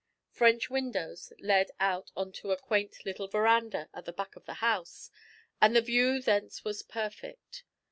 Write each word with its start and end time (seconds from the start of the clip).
French 0.31 0.67
windows 0.67 1.31
led 1.37 1.69
out 1.79 2.09
on 2.17 2.31
to 2.31 2.51
a 2.51 2.57
quaint 2.57 3.05
little 3.05 3.27
verandah 3.27 3.87
at 3.93 4.03
the 4.05 4.11
back 4.11 4.35
of 4.35 4.43
the 4.45 4.55
house, 4.55 5.11
and 5.61 5.75
the 5.75 5.79
view 5.81 6.19
thence 6.19 6.63
was 6.65 6.81
perfect. 6.81 7.63